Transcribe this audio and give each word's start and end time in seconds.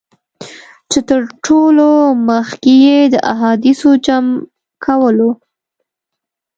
چي 0.91 0.99
تر 1.09 1.21
ټولو 1.45 1.87
مخکي 2.29 2.75
یې 2.85 2.99
د 3.13 3.15
احادیثو 3.33 3.89
جمع 4.05 4.33
کولو. 4.83 5.29